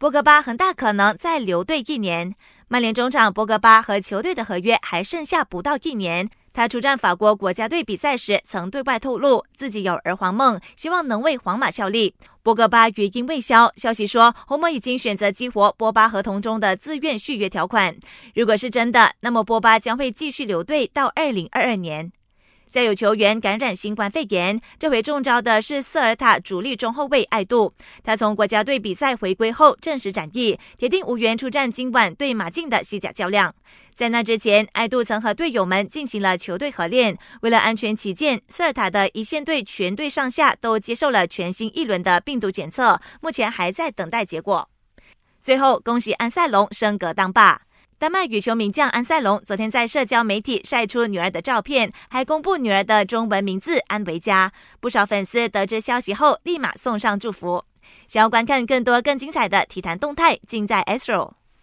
[0.00, 2.34] 博格巴很大可能再留队一年。
[2.68, 6.30] 曼联中场博格巴和球队的合约还剩下不到一年。
[6.54, 12.14] 他出战法国国家队比赛时，曾对外透露自己有儿皇梦，希望能为皇马效力。
[12.42, 17.94] 博格巴余音未消，消息说红魔已经选择激活波巴合同中的自愿续约条款。
[18.34, 22.10] 如果是真的，那么波巴将会继续留队到二零二二年。
[22.70, 27.74] 再有球员感染新冠肺炎，这回中招的是瑟尔塔主力中后卫艾杜。
[28.04, 33.52] 他从国家队比赛回归后正式展翼，铁定无缘出战今晚对马竞的西甲较量。
[33.92, 37.18] 在那之前，艾杜曾和队友们进行了球队合练。
[37.42, 44.70] 为了安全起见，瑟尔塔的一线队全队上下都接受了全新一轮的病毒检测，目前还在等待结果。
[45.42, 47.62] 最后，恭喜安塞龙升格当爸。
[48.00, 54.50] 丹麦羽球名将安塞龙昨天在社交媒体晒出女儿的照片，还公布女儿的中文名字安维佳。
[54.80, 57.62] 不少粉丝得知消息后，立马送上祝福。
[58.08, 61.39] 想要观看更多更精彩的体坛动态，尽在 Astro。